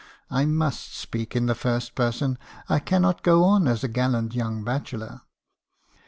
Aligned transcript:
—I 0.41 0.45
must 0.45 0.95
speak 0.97 1.35
in 1.35 1.45
the 1.45 1.53
first 1.53 1.93
person; 1.93 2.39
I 2.67 2.79
cannot 2.79 3.21
go 3.21 3.43
on 3.43 3.67
as 3.67 3.83
a 3.83 3.87
gallant 3.87 4.33
young 4.33 4.63
bachelor. 4.63 5.21